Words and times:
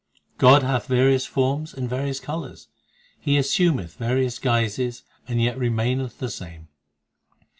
4 0.39 0.39
God 0.39 0.63
hath 0.63 0.87
various 0.87 1.27
forms 1.27 1.75
and 1.75 1.87
various 1.87 2.19
colours; 2.19 2.69
He 3.19 3.37
assumeth 3.37 3.97
various 3.97 4.39
guises, 4.39 5.03
and 5.27 5.39
yet 5.39 5.59
remaineth 5.59 6.17
the 6.17 6.31
same. 6.31 6.69